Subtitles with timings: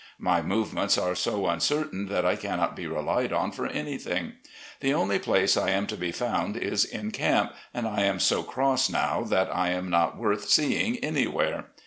[0.17, 4.33] My movements are so uncertain that I caimot be relied on for anything.
[4.79, 8.41] The only place I am to be found is in camp, and I am so
[8.41, 11.67] cross now that I am not worth seeing anywhere.